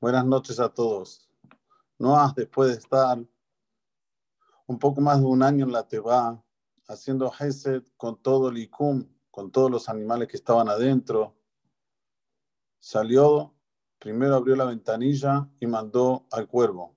Buenas 0.00 0.24
noches 0.24 0.58
a 0.58 0.70
todos. 0.70 1.28
Noah, 1.98 2.32
después 2.34 2.70
de 2.70 2.76
estar 2.78 3.22
un 4.66 4.78
poco 4.78 5.02
más 5.02 5.20
de 5.20 5.26
un 5.26 5.42
año 5.42 5.66
en 5.66 5.72
la 5.72 5.86
Teba, 5.86 6.42
haciendo 6.88 7.30
Hesed 7.38 7.82
con 7.98 8.16
todo 8.22 8.48
el 8.48 8.56
Ikum, 8.56 9.06
con 9.30 9.52
todos 9.52 9.70
los 9.70 9.90
animales 9.90 10.26
que 10.28 10.38
estaban 10.38 10.70
adentro, 10.70 11.36
salió, 12.78 13.54
primero 13.98 14.36
abrió 14.36 14.56
la 14.56 14.64
ventanilla 14.64 15.46
y 15.60 15.66
mandó 15.66 16.26
al 16.32 16.48
cuervo. 16.48 16.96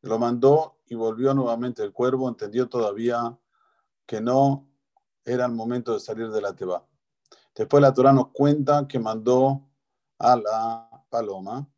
Lo 0.00 0.18
mandó 0.18 0.80
y 0.86 0.96
volvió 0.96 1.34
nuevamente 1.34 1.84
el 1.84 1.92
cuervo, 1.92 2.28
entendió 2.28 2.68
todavía 2.68 3.38
que 4.04 4.20
no 4.20 4.68
era 5.24 5.46
el 5.46 5.52
momento 5.52 5.94
de 5.94 6.00
salir 6.00 6.28
de 6.28 6.40
la 6.40 6.56
Teba. 6.56 6.84
Después 7.54 7.80
la 7.80 7.94
Torah 7.94 8.12
nos 8.12 8.30
cuenta 8.32 8.88
que 8.88 8.98
mandó 8.98 9.64
a 10.18 10.34
la 10.34 11.06
paloma 11.08 11.68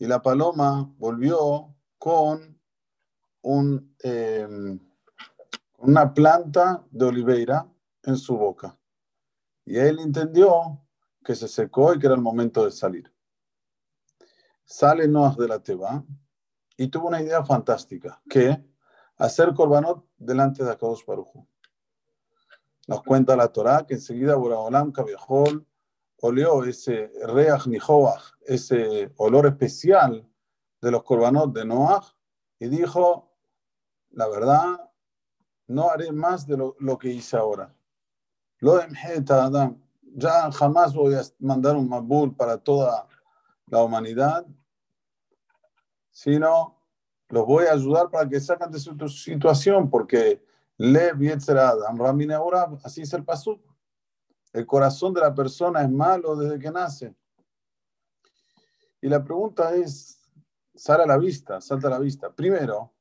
y 0.00 0.06
la 0.06 0.22
paloma 0.22 0.90
volvió 0.98 1.76
con 1.98 2.58
em, 4.02 4.80
una 5.76 6.14
planta 6.14 6.82
de 6.90 7.04
oliveira 7.04 7.70
en 8.04 8.16
su 8.16 8.36
boca. 8.36 8.78
Y 9.66 9.76
él 9.76 9.98
entendió 9.98 10.82
que 11.22 11.34
se 11.34 11.48
secó 11.48 11.92
y 11.92 11.98
que 11.98 12.06
era 12.06 12.14
el 12.14 12.22
momento 12.22 12.64
de 12.64 12.70
salir. 12.70 13.12
Sale 14.64 15.06
Noah 15.06 15.36
de 15.38 15.48
la 15.48 15.62
Teba 15.62 16.02
y 16.78 16.88
tuvo 16.88 17.08
una 17.08 17.20
idea 17.20 17.44
fantástica, 17.44 18.22
que 18.28 18.64
hacer 19.18 19.52
corbanot 19.52 20.06
delante 20.16 20.64
de 20.64 20.70
Akadosh 20.70 21.04
Baruj 21.04 21.44
Nos 22.88 23.02
cuenta 23.02 23.36
la 23.36 23.48
Torah 23.48 23.86
que 23.86 23.94
enseguida 23.94 24.34
Boraholam 24.34 24.92
Kabehol 24.92 25.66
olió 26.22 26.64
ese 26.64 27.10
reach 27.26 27.66
nihoach, 27.66 28.34
ese 28.46 29.12
olor 29.16 29.46
especial 29.46 30.26
de 30.80 30.90
los 30.90 31.02
corbanot 31.02 31.52
de 31.52 31.64
Noah 31.64 32.02
y 32.58 32.68
dijo, 32.68 33.32
la 34.10 34.28
verdad, 34.28 34.90
no 35.66 35.88
haré 35.88 36.12
más 36.12 36.46
de 36.46 36.56
lo, 36.56 36.98
que 36.98 37.08
hice 37.08 37.36
ahora. 37.36 37.74
Lo 38.58 38.78
Adam, 38.78 39.80
ya 40.14 40.50
jamás 40.52 40.94
voy 40.94 41.14
a 41.14 41.22
mandar 41.38 41.76
un 41.76 41.88
mabul 41.88 42.34
para 42.34 42.58
toda 42.58 43.06
la 43.66 43.82
humanidad, 43.82 44.46
sino 46.10 46.76
los 47.28 47.46
voy 47.46 47.66
a 47.66 47.72
ayudar 47.72 48.10
para 48.10 48.28
que 48.28 48.40
sacan 48.40 48.70
de 48.70 48.80
su 48.80 48.96
situación, 49.08 49.88
porque 49.88 50.44
le 50.76 51.10
Adam, 51.10 51.96
Ramine 51.96 52.34
así 52.82 53.02
es 53.02 53.12
el 53.12 53.24
pasuk. 53.24 53.69
El 54.52 54.66
corazón 54.66 55.14
de 55.14 55.20
la 55.20 55.34
persona 55.34 55.82
es 55.82 55.90
malo 55.90 56.36
desde 56.36 56.58
que 56.58 56.70
nace. 56.70 57.14
Y 59.00 59.08
la 59.08 59.22
pregunta 59.22 59.74
es, 59.74 60.20
sale 60.74 61.04
a 61.04 61.06
la 61.06 61.18
vista, 61.18 61.60
salta 61.60 61.88
a 61.88 61.92
la 61.92 61.98
vista. 61.98 62.32
Primero, 62.32 62.92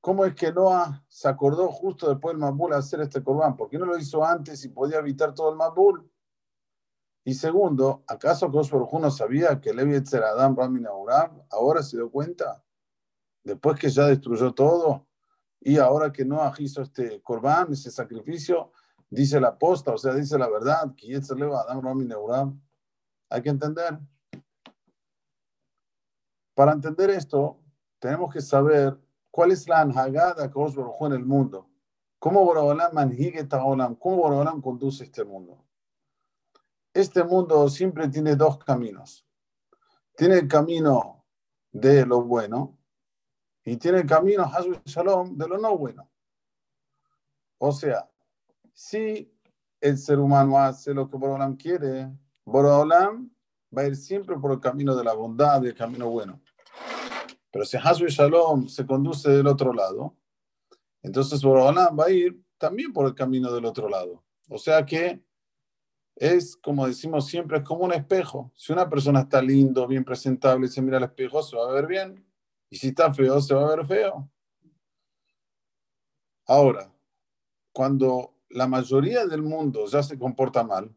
¿cómo 0.00 0.24
es 0.24 0.34
que 0.34 0.52
Noah 0.52 1.04
se 1.08 1.28
acordó 1.28 1.68
justo 1.70 2.08
después 2.08 2.32
del 2.32 2.40
Mabul 2.40 2.72
hacer 2.74 3.00
este 3.00 3.22
corbán? 3.22 3.56
¿Por 3.56 3.68
qué 3.68 3.78
no 3.78 3.86
lo 3.86 3.96
hizo 3.96 4.24
antes 4.24 4.64
y 4.64 4.68
podía 4.68 4.98
evitar 4.98 5.34
todo 5.34 5.50
el 5.50 5.56
Mabul? 5.56 6.10
Y 7.24 7.34
segundo, 7.34 8.04
¿acaso 8.06 8.50
Kosh 8.50 8.72
no 8.72 9.10
sabía 9.10 9.60
que 9.60 9.74
Levi 9.74 9.96
Adam 9.96 10.56
Ramin 10.56 10.86
ahora 11.50 11.82
se 11.82 11.96
dio 11.96 12.10
cuenta? 12.10 12.64
Después 13.44 13.78
que 13.78 13.90
ya 13.90 14.06
destruyó 14.06 14.52
todo 14.52 15.06
y 15.60 15.78
ahora 15.78 16.12
que 16.12 16.24
Noah 16.24 16.54
hizo 16.58 16.82
este 16.82 17.20
corbán, 17.22 17.72
ese 17.72 17.90
sacrificio, 17.90 18.72
dice 19.10 19.40
la 19.40 19.58
posta, 19.58 19.92
o 19.92 19.98
sea, 19.98 20.14
dice 20.14 20.38
la 20.38 20.48
verdad, 20.48 20.94
que 20.96 21.16
Adam 21.16 22.60
Hay 23.30 23.42
que 23.42 23.48
entender. 23.48 23.98
Para 26.54 26.72
entender 26.72 27.10
esto, 27.10 27.60
tenemos 27.98 28.32
que 28.32 28.40
saber 28.40 28.98
cuál 29.30 29.52
es 29.52 29.68
la 29.68 29.80
anhagada 29.80 30.50
que 30.50 30.58
os 30.58 30.74
en 31.06 31.12
el 31.12 31.24
mundo. 31.24 31.68
¿Cómo 32.18 32.44
Borobalam 32.44 32.92
manhigue 32.92 33.46
Olam? 33.52 33.94
¿Cómo 33.94 34.16
Borobalam 34.16 34.60
conduce 34.60 35.04
este 35.04 35.24
mundo? 35.24 35.64
Este 36.92 37.22
mundo 37.22 37.68
siempre 37.68 38.08
tiene 38.08 38.34
dos 38.34 38.58
caminos. 38.58 39.24
Tiene 40.16 40.34
el 40.34 40.48
camino 40.48 41.24
de 41.70 42.04
lo 42.04 42.22
bueno 42.22 42.76
y 43.64 43.76
tiene 43.76 43.98
el 43.98 44.06
camino, 44.06 44.50
Shalom, 44.84 45.36
de 45.36 45.46
lo 45.46 45.58
no 45.58 45.76
bueno. 45.78 46.10
O 47.58 47.70
sea, 47.70 48.10
si 48.78 49.28
el 49.80 49.98
ser 49.98 50.20
humano 50.20 50.56
hace 50.56 50.94
lo 50.94 51.10
que 51.10 51.16
Borolam 51.16 51.56
quiere, 51.56 52.08
Borolam 52.44 53.28
va 53.76 53.82
a 53.82 53.86
ir 53.88 53.96
siempre 53.96 54.36
por 54.36 54.52
el 54.52 54.60
camino 54.60 54.94
de 54.94 55.02
la 55.02 55.14
bondad, 55.14 55.66
el 55.66 55.74
camino 55.74 56.08
bueno. 56.08 56.40
Pero 57.50 57.64
si 57.64 57.76
Hazul 57.76 58.08
Shalom 58.08 58.68
se 58.68 58.86
conduce 58.86 59.30
del 59.30 59.48
otro 59.48 59.72
lado, 59.72 60.16
entonces 61.02 61.42
Borolam 61.42 61.98
va 61.98 62.04
a 62.04 62.10
ir 62.10 62.40
también 62.56 62.92
por 62.92 63.06
el 63.06 63.16
camino 63.16 63.52
del 63.52 63.64
otro 63.64 63.88
lado. 63.88 64.22
O 64.48 64.58
sea 64.58 64.86
que 64.86 65.24
es, 66.14 66.56
como 66.56 66.86
decimos 66.86 67.26
siempre, 67.26 67.58
es 67.58 67.64
como 67.64 67.84
un 67.84 67.92
espejo. 67.92 68.52
Si 68.54 68.72
una 68.72 68.88
persona 68.88 69.22
está 69.22 69.42
lindo, 69.42 69.88
bien 69.88 70.04
presentable, 70.04 70.68
se 70.68 70.80
mira 70.80 70.98
al 70.98 71.04
espejo, 71.04 71.42
se 71.42 71.56
va 71.56 71.68
a 71.68 71.72
ver 71.72 71.88
bien. 71.88 72.24
Y 72.70 72.76
si 72.76 72.88
está 72.88 73.12
feo, 73.12 73.40
se 73.40 73.54
va 73.54 73.64
a 73.64 73.76
ver 73.76 73.84
feo. 73.88 74.30
Ahora, 76.46 76.92
cuando 77.72 78.37
la 78.50 78.66
mayoría 78.66 79.26
del 79.26 79.42
mundo 79.42 79.86
ya 79.86 80.02
se 80.02 80.18
comporta 80.18 80.62
mal, 80.62 80.94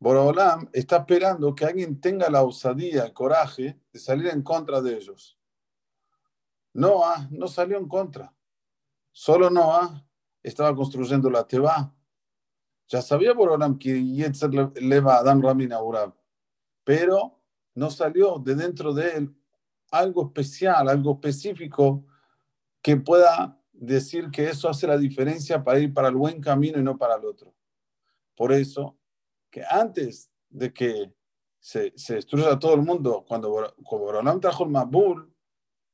Borolam 0.00 0.68
está 0.72 0.98
esperando 0.98 1.54
que 1.54 1.64
alguien 1.64 2.00
tenga 2.00 2.30
la 2.30 2.44
osadía, 2.44 3.04
el 3.04 3.12
coraje 3.12 3.80
de 3.92 3.98
salir 3.98 4.28
en 4.28 4.42
contra 4.42 4.80
de 4.80 4.96
ellos. 4.96 5.36
Noah 6.72 7.26
no 7.30 7.48
salió 7.48 7.78
en 7.78 7.88
contra. 7.88 8.32
Solo 9.10 9.50
Noah 9.50 10.06
estaba 10.40 10.74
construyendo 10.76 11.28
la 11.28 11.46
Teba. 11.46 11.92
Ya 12.86 13.02
sabía 13.02 13.32
Borolam 13.32 13.76
que 13.76 14.02
Yetzer 14.02 14.50
leva 14.80 15.16
Adam 15.16 15.42
Ramin 15.42 15.72
Urab, 15.72 16.14
pero 16.84 17.42
no 17.74 17.90
salió 17.90 18.38
de 18.38 18.54
dentro 18.54 18.94
de 18.94 19.10
él 19.16 19.34
algo 19.90 20.26
especial, 20.26 20.88
algo 20.88 21.14
específico 21.14 22.06
que 22.80 22.96
pueda 22.96 23.57
decir 23.78 24.30
que 24.30 24.48
eso 24.48 24.68
hace 24.68 24.86
la 24.86 24.98
diferencia 24.98 25.62
para 25.62 25.78
ir 25.78 25.94
para 25.94 26.08
el 26.08 26.16
buen 26.16 26.40
camino 26.40 26.78
y 26.78 26.82
no 26.82 26.98
para 26.98 27.16
el 27.16 27.24
otro. 27.24 27.54
Por 28.36 28.52
eso, 28.52 28.98
que 29.50 29.62
antes 29.68 30.30
de 30.48 30.72
que 30.72 31.12
se, 31.60 31.92
se 31.96 32.16
destruya 32.16 32.58
todo 32.58 32.74
el 32.74 32.82
mundo, 32.82 33.24
cuando 33.26 33.50
Borolam 33.50 34.40
trajo 34.40 34.64
el 34.64 34.70
Mabul, 34.70 35.32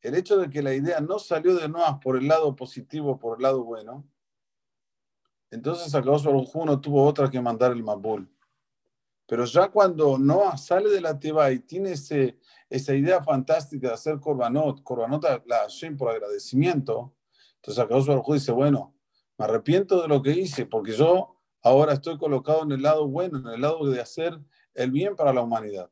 el 0.00 0.14
hecho 0.14 0.36
de 0.36 0.50
que 0.50 0.62
la 0.62 0.74
idea 0.74 1.00
no 1.00 1.18
salió 1.18 1.54
de 1.56 1.68
Noah 1.68 2.00
por 2.00 2.16
el 2.16 2.28
lado 2.28 2.54
positivo, 2.54 3.18
por 3.18 3.38
el 3.38 3.42
lado 3.42 3.64
bueno, 3.64 4.06
entonces 5.50 5.94
Akadosh 5.94 6.24
Baruj 6.24 6.80
tuvo 6.80 7.04
otra 7.04 7.30
que 7.30 7.40
mandar 7.40 7.72
el 7.72 7.82
Mabul. 7.82 8.28
Pero 9.26 9.44
ya 9.46 9.68
cuando 9.68 10.18
Noah 10.18 10.58
sale 10.58 10.90
de 10.90 11.00
la 11.00 11.18
Teba 11.18 11.50
y 11.50 11.60
tiene 11.60 11.92
ese, 11.92 12.38
esa 12.68 12.94
idea 12.94 13.22
fantástica 13.22 13.88
de 13.88 13.94
hacer 13.94 14.20
Korbanot, 14.20 14.82
Korbanot 14.82 15.24
la 15.46 15.60
Hashem 15.60 15.96
por 15.96 16.10
agradecimiento, 16.10 17.14
entonces 17.64 17.82
Akadosh 17.82 18.06
Baruj 18.06 18.34
dice, 18.34 18.52
bueno, 18.52 18.94
me 19.38 19.46
arrepiento 19.46 20.02
de 20.02 20.08
lo 20.08 20.20
que 20.20 20.32
hice 20.32 20.66
porque 20.66 20.92
yo 20.92 21.40
ahora 21.62 21.94
estoy 21.94 22.18
colocado 22.18 22.62
en 22.62 22.72
el 22.72 22.82
lado 22.82 23.08
bueno, 23.08 23.38
en 23.38 23.46
el 23.46 23.62
lado 23.62 23.86
de 23.86 24.02
hacer 24.02 24.38
el 24.74 24.90
bien 24.90 25.16
para 25.16 25.32
la 25.32 25.40
humanidad. 25.40 25.90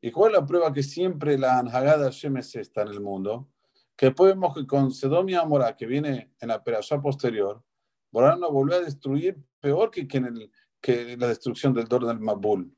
¿Y 0.00 0.10
cuál 0.10 0.32
es 0.32 0.40
la 0.40 0.46
prueba 0.46 0.72
que 0.72 0.82
siempre 0.82 1.36
la 1.36 1.58
Anhagada 1.58 2.04
Hashem 2.04 2.38
es 2.38 2.54
esta 2.54 2.80
en 2.80 2.88
el 2.88 3.00
mundo? 3.02 3.50
Que 3.94 4.06
después 4.06 4.32
vemos 4.32 4.54
que 4.54 4.66
con 4.66 4.90
Sedom 4.90 5.28
y 5.28 5.34
Amorá, 5.34 5.76
que 5.76 5.84
viene 5.84 6.32
en 6.40 6.48
la 6.48 6.64
perashá 6.64 6.98
posterior, 6.98 7.62
Borán 8.10 8.40
no 8.40 8.50
volvió 8.50 8.76
a 8.76 8.80
destruir 8.80 9.36
peor 9.60 9.90
que, 9.90 10.08
que, 10.08 10.16
en 10.16 10.26
el, 10.28 10.50
que 10.80 11.14
la 11.18 11.28
destrucción 11.28 11.74
del 11.74 11.88
Dor 11.88 12.18
Mabul. 12.18 12.74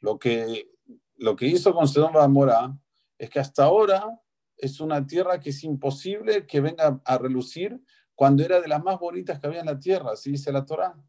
Lo 0.00 0.18
que, 0.18 0.70
lo 1.16 1.34
que 1.34 1.46
hizo 1.46 1.72
con 1.72 1.88
Sedom 1.88 2.14
Amorá 2.18 2.78
es 3.16 3.30
que 3.30 3.40
hasta 3.40 3.64
ahora 3.64 4.20
es 4.58 4.80
una 4.80 5.06
tierra 5.06 5.40
que 5.40 5.50
es 5.50 5.64
imposible 5.64 6.46
que 6.46 6.60
venga 6.60 7.00
a 7.04 7.18
relucir 7.18 7.80
cuando 8.14 8.44
era 8.44 8.60
de 8.60 8.66
las 8.66 8.82
más 8.82 8.98
bonitas 8.98 9.38
que 9.38 9.46
había 9.46 9.60
en 9.60 9.66
la 9.66 9.78
tierra, 9.78 10.12
así 10.12 10.32
dice 10.32 10.50
la 10.50 10.66
Torá. 10.66 11.00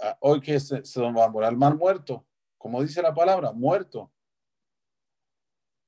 Ah, 0.00 0.16
hoy 0.20 0.40
que 0.40 0.58
se, 0.58 0.80
va 1.00 1.24
a 1.24 1.28
morir 1.28 1.46
al 1.46 1.56
mar 1.56 1.76
muerto, 1.76 2.26
como 2.56 2.82
dice 2.82 3.02
la 3.02 3.12
palabra, 3.12 3.52
muerto. 3.52 4.10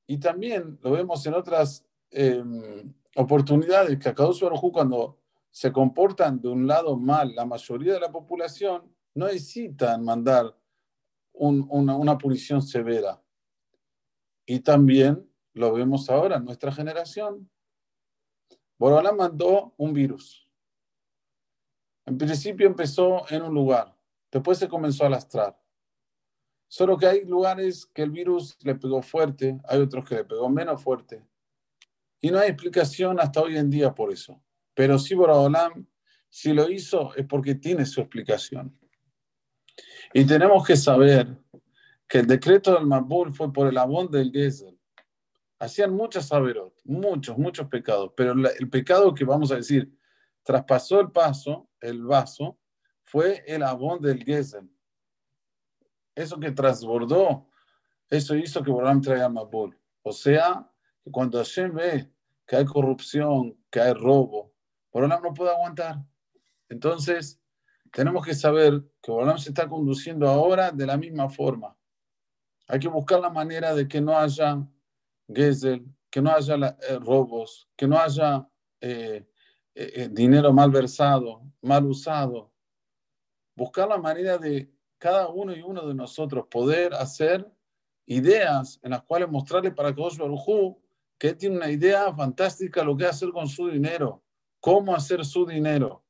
Y 0.07 0.19
también 0.19 0.79
lo 0.83 0.93
vemos 0.93 1.27
en 1.27 1.35
otras 1.35 1.85
em, 2.11 2.95
oportunidades 3.17 3.99
que 3.99 4.09
a 4.11 4.13
Baruj 4.13 4.73
cuando 4.73 5.19
se 5.51 5.73
comportan 5.73 6.39
de 6.39 6.49
un 6.49 6.67
lado 6.67 6.97
mal, 6.99 7.35
la 7.35 7.47
mayoría 7.47 7.95
de 7.95 8.01
la 8.01 8.13
población 8.13 8.95
no 9.15 9.27
necesitan 9.27 10.05
mandar 10.05 10.55
una, 11.33 11.97
una 11.97 12.19
punición 12.19 12.61
severa. 12.61 13.23
Y 14.45 14.61
también 14.61 15.27
lo 15.57 15.73
vemos 15.73 16.11
ahora 16.11 16.37
en 16.37 16.45
nuestra 16.45 16.71
generación. 16.71 17.51
Borobalá 18.79 19.13
mandó 19.13 19.75
un 19.79 19.95
virus. 19.95 20.47
En 22.05 22.19
principio 22.19 22.67
empezó 22.67 23.25
en 23.31 23.43
un 23.43 23.55
lugar, 23.55 23.97
después 24.31 24.59
se 24.59 24.69
comenzó 24.69 25.07
a 25.07 25.11
lastrar. 25.11 25.59
Solo 26.69 26.99
que 26.99 27.07
hay 27.07 27.25
lugares 27.25 27.87
que 27.87 28.03
el 28.03 28.11
virus 28.11 28.59
le 28.65 28.75
pegó 28.75 29.01
fuerte, 29.01 29.59
hay 29.65 29.81
otros 29.81 30.05
que 30.07 30.17
le 30.17 30.25
pegó 30.25 30.49
menos 30.51 30.83
fuerte. 30.83 31.25
Y 32.21 32.31
no 32.31 32.39
hay 32.39 32.51
explicación 32.51 33.19
hasta 33.19 33.41
hoy 33.41 33.57
en 33.57 33.71
día 33.71 33.95
por 33.95 34.13
eso. 34.13 34.43
Pero 34.75 34.99
sí, 34.99 35.15
Boraholam, 35.15 35.87
si 36.29 36.53
lo 36.53 36.69
hizo 36.69 37.15
es 37.15 37.25
porque 37.27 37.55
tiene 37.55 37.87
su 37.87 38.03
explicación. 38.03 38.79
Y 40.13 40.27
tenemos 40.27 40.67
que 40.67 40.77
saber 40.77 41.39
que 42.07 42.19
el 42.19 42.27
decreto 42.27 42.75
del 42.75 42.87
Mabul 42.87 43.35
fue 43.35 43.51
por 43.51 43.69
el 43.69 43.79
abón 43.79 44.11
del 44.11 44.31
Gezel. 44.31 44.76
Hacían 45.59 45.95
muchas 45.95 46.29
saberot, 46.29 46.75
muchos, 46.85 47.39
muchos 47.39 47.69
pecados, 47.69 48.13
pero 48.17 48.33
el 48.33 48.69
pecado 48.69 49.15
que 49.15 49.25
vamos 49.25 49.51
a 49.51 49.57
decir 49.57 49.91
traspasó 50.43 51.01
el 51.01 51.11
paso, 51.11 51.69
el 51.81 52.05
vaso, 52.05 52.59
fue 53.03 53.43
el 53.47 53.63
abón 53.63 54.01
del 54.01 54.23
Gezel. 54.23 54.71
Eso 56.15 56.39
que 56.39 56.51
transbordó, 56.51 57.49
eso 58.09 58.37
hizo 58.37 58.63
que 58.63 58.71
Boram 58.71 59.01
traiga 59.01 59.29
Mabul. 59.29 59.77
O 60.03 60.13
sea, 60.13 60.71
cuando 61.11 61.39
Hashem 61.39 61.75
ve 61.75 62.13
que 62.47 62.57
hay 62.57 62.65
corrupción, 62.65 63.59
que 63.71 63.81
hay 63.81 63.93
robo, 63.93 64.55
Boram 64.93 65.21
no 65.23 65.35
puede 65.35 65.51
aguantar. 65.51 66.05
Entonces, 66.69 67.41
tenemos 67.93 68.25
que 68.25 68.35
saber 68.35 68.85
que 69.03 69.11
Boram 69.11 69.39
se 69.39 69.51
está 69.51 69.69
conduciendo 69.69 70.29
ahora 70.29 70.71
de 70.71 70.87
la 70.87 70.97
misma 70.97 71.29
forma. 71.29 71.77
Hay 72.69 72.79
que 72.79 72.89
buscar 72.89 73.21
la 73.21 73.31
manera 73.31 73.75
de 73.75 73.87
que 73.87 74.01
no 74.01 74.17
haya 74.17 74.65
Que 75.33 76.23
no 76.23 76.31
haya 76.31 76.55
eh, 76.89 76.99
robos, 76.99 77.69
que 77.77 77.87
no 77.87 77.99
haya 77.99 78.49
eh, 78.81 79.27
eh, 79.75 80.09
dinero 80.11 80.53
mal 80.53 80.71
versado, 80.71 81.43
mal 81.61 81.85
usado. 81.87 82.53
Buscar 83.55 83.89
la 83.89 83.99
manera 83.99 84.39
de 84.39 84.71
cada 84.99 85.29
uno 85.29 85.55
y 85.55 85.63
uno 85.63 85.87
de 85.87 85.95
nosotros 85.95 86.47
poder 86.51 86.95
hacer 86.95 87.47
ideas 88.07 88.79
en 88.83 88.93
las 88.93 89.03
cuales 89.03 89.29
mostrarle 89.29 89.73
para 89.73 89.95
Kosh 89.95 90.17
Baruj 90.17 90.79
que 91.19 91.29
él 91.29 91.37
tiene 91.37 91.57
una 91.57 91.71
idea 91.71 92.15
fantástica 92.15 92.85
lo 92.85 92.97
que 92.97 93.07
hacer 93.07 93.31
con 93.31 93.49
su 93.49 93.69
dinero, 93.69 94.23
cómo 94.61 94.95
hacer 94.95 95.25
su 95.25 95.47
dinero. 95.47 96.05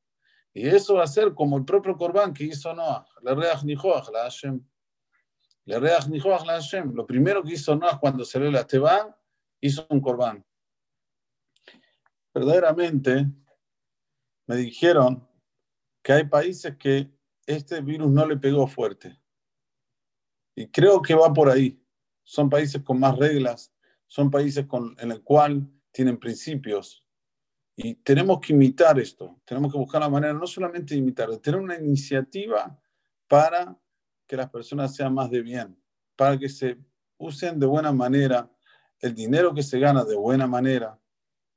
Y 0.53 0.67
eso 0.67 0.95
va 0.95 1.05
a 1.05 1.09
ser 1.09 1.35
como 1.35 1.59
el 1.59 1.65
propio 1.65 1.97
Corban 1.97 2.33
que 2.33 2.45
hizo 2.45 2.73
Noah, 2.75 3.07
le 3.23 3.35
reach 3.35 3.63
nijoach 3.63 4.09
la 4.13 4.23
Hashem. 4.23 4.65
Le 5.67 5.81
reach 5.81 6.07
la 6.09 6.55
Hashem. 6.55 6.95
Lo 6.95 7.07
primero 7.07 7.43
que 7.43 7.55
hizo 7.55 7.75
Noah 7.75 7.99
cuando 7.99 8.25
se 8.25 8.39
le 8.39 8.51
la 8.51 8.67
Teba, 8.67 9.21
hizo 9.61 9.87
un 9.91 10.01
Corban. 10.01 10.45
Verdaderamente, 12.33 13.27
me 14.47 14.57
dijeron 14.57 15.29
que 16.03 16.13
hay 16.13 16.25
países 16.25 16.77
que 16.77 17.11
este 17.47 17.81
virus 17.81 18.11
no 18.11 18.27
le 18.27 18.37
pegó 18.37 18.67
fuerte. 18.67 19.21
Y 20.55 20.69
creo 20.69 21.03
que 21.03 21.15
va 21.15 21.33
por 21.33 21.51
ahí. 21.51 21.83
Son 22.23 22.49
países 22.49 22.83
con 22.83 22.99
más 22.99 23.17
reglas, 23.17 23.73
son 24.07 24.31
países 24.31 24.67
con, 24.67 24.97
en 24.99 25.11
el 25.13 25.23
cual 25.23 25.69
tienen 25.91 26.19
principios. 26.19 27.05
Y 27.77 27.95
tenemos 27.97 28.41
que 28.41 28.53
imitar 28.53 28.99
esto, 28.99 29.41
tenemos 29.45 29.71
que 29.71 29.79
buscar 29.79 30.01
la 30.01 30.09
manera 30.09 30.33
no 30.33 30.47
solamente 30.47 30.95
de 30.95 31.01
imitar, 31.01 31.29
de 31.29 31.39
tener 31.39 31.61
una 31.61 31.77
iniciativa 31.77 32.81
para 33.29 33.79
que 34.27 34.37
las 34.37 34.51
personas 34.51 34.95
sean 34.95 35.15
más 35.15 35.31
de 35.31 35.43
bien, 35.43 35.77
para 36.17 36.39
que 36.39 36.49
se 36.49 36.79
usen 37.19 37.59
de 37.59 37.67
buena 37.67 37.93
manera 37.93 38.51
el 39.01 39.15
dinero 39.15 39.55
que 39.55 39.63
se 39.63 39.79
gana 39.79 40.05
de 40.05 40.17
buena 40.17 40.47
manera. 40.47 40.99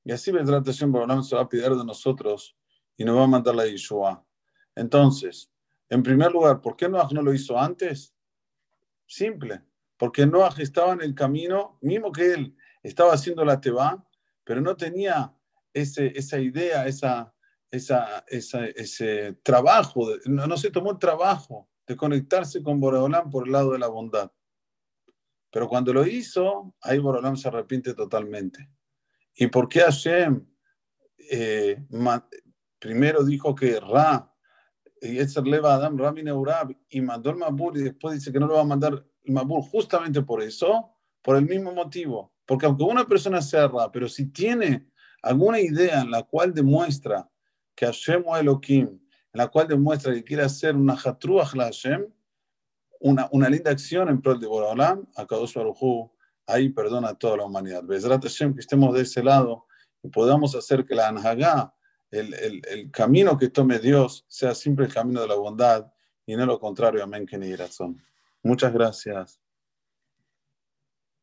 Y 0.04 0.12
así 0.12 0.32
la 0.32 0.44
tratación 0.44 0.92
por 0.92 1.24
se 1.24 1.36
va 1.36 1.42
a 1.42 1.50
pedir 1.50 1.70
de 1.70 1.86
nosotros 1.86 2.58
y 2.98 3.04
nos 3.04 3.18
va 3.18 3.24
a 3.24 3.28
mandar 3.28 3.56
la 3.56 3.66
Yeshua. 3.66 4.26
Entonces, 4.76 5.52
en 5.90 6.04
primer 6.04 6.32
lugar, 6.32 6.62
¿por 6.62 6.76
qué 6.76 6.88
Noah 6.88 7.10
no 7.12 7.22
lo 7.22 7.34
hizo 7.34 7.58
antes? 7.58 8.14
Simple, 9.06 9.62
porque 9.98 10.26
Noah 10.26 10.54
estaba 10.58 10.94
en 10.94 11.02
el 11.02 11.16
camino, 11.16 11.78
mismo 11.82 12.12
que 12.12 12.34
él 12.34 12.56
estaba 12.84 13.14
haciendo 13.14 13.44
la 13.44 13.60
Teba, 13.60 14.06
pero 14.44 14.62
no 14.62 14.76
tenía 14.76 15.34
esa 15.74 16.40
idea, 16.40 16.86
esa, 16.88 17.34
esa, 17.72 18.24
ese 18.28 19.34
trabajo, 19.44 20.08
no, 20.26 20.58
se 20.58 20.72
tomó 20.72 20.92
el 20.92 21.00
trabajo 21.00 21.70
de 21.90 21.98
conectarse 21.98 22.62
con 22.62 22.80
Boreolam 22.80 23.32
por 23.32 23.48
el 23.48 23.52
lado 23.52 23.72
de 23.72 23.80
la 23.80 23.88
bondad. 23.88 24.32
Pero 25.52 25.68
cuando 25.68 25.92
lo 25.92 26.06
hizo, 26.06 26.76
ahí 26.82 27.00
Boreolam 27.00 27.36
se 27.36 27.48
arrepiente 27.48 27.96
totalmente. 27.96 28.70
¿Y 29.34 29.48
por 29.48 29.68
qué 29.68 29.80
Hashem 29.80 30.46
eh, 31.32 31.84
primero 32.78 33.24
dijo 33.24 33.56
que 33.56 33.80
Ra 33.80 34.32
y 35.02 35.18
Etzer 35.18 35.48
Leva 35.48 35.74
Adam 35.74 35.98
Rami 35.98 36.22
Neurab 36.22 36.78
y 36.90 37.02
mandó 37.02 37.32
el 37.32 37.38
Mabur 37.38 37.76
y 37.76 37.82
después 37.82 38.14
dice 38.14 38.32
que 38.32 38.40
no 38.40 38.46
lo 38.46 38.54
va 38.54 38.62
a 38.62 38.66
mandar 38.66 39.04
el 39.24 39.34
Mabur 39.34 39.64
justamente 39.64 40.22
por 40.22 40.44
eso, 40.44 40.92
por 41.24 41.38
el 41.38 41.46
mismo 41.48 41.74
motivo. 41.74 42.36
Porque 42.46 42.68
aunque 42.68 42.84
una 42.84 43.08
persona 43.08 43.42
sea 43.42 43.68
Ra, 43.68 43.92
pero 43.92 44.08
si 44.08 44.28
tiene 44.28 44.92
alguna 45.24 45.60
idea 45.60 46.02
en 46.02 46.12
la 46.12 46.22
cual 46.22 46.54
demuestra 46.54 47.28
que 47.74 47.88
Hashem 47.88 48.24
o 48.28 48.38
Elohim, 48.38 49.00
en 49.34 49.38
la 49.38 49.48
cual 49.48 49.68
demuestra 49.68 50.14
que 50.14 50.24
quiere 50.24 50.44
hacer 50.44 50.76
una 50.76 50.94
Hatruach 50.94 51.54
la 51.54 51.66
Hashem, 51.66 52.08
una, 53.02 53.30
una 53.32 53.50
linda 53.50 53.72
acción 53.72 54.10
en 54.10 54.22
pro 54.22 54.36
de 54.36 54.48
Boraholam, 54.48 55.08
a 55.16 55.26
Kadosh 55.26 55.54
Baruj 55.54 56.12
ahí 56.48 56.70
perdona 56.70 57.10
a 57.10 57.14
toda 57.14 57.38
la 57.38 57.46
humanidad. 57.46 57.84
Bezrat 57.84 58.24
Hashem, 58.24 58.56
que 58.56 58.62
estemos 58.62 58.94
de 58.96 59.02
ese 59.02 59.24
lado 59.24 59.68
y 60.02 60.10
podamos 60.10 60.56
hacer 60.56 60.86
que 60.86 60.96
la 60.96 61.08
Anhagá 61.08 61.74
el, 62.12 62.90
camino 62.92 63.38
que 63.38 63.50
tome 63.50 63.80
Dios 63.80 64.26
sea 64.28 64.56
siempre 64.56 64.86
el 64.86 64.94
camino 64.94 65.22
de 65.22 65.28
la 65.28 65.36
bondad 65.36 65.92
y 66.26 66.36
no 66.36 66.46
lo 66.46 66.60
contrario. 66.60 67.04
Amén, 67.04 67.26
que. 67.26 68.02
Muchas 68.44 68.74
gracias. 68.74 69.40